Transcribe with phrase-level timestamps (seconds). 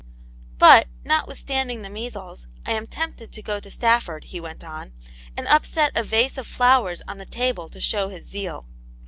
[0.57, 4.93] "But, notwithstanding the measles, I am tempted to go to Stafford," he went on,
[5.37, 8.65] and upset a vase of flowers on the table to show his zeal.